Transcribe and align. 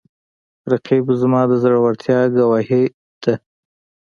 رقیب 0.71 1.05
زما 1.21 1.41
د 1.51 1.51
زړورتیا 1.63 2.19
ګواهي 2.35 2.83
ده 3.23 3.33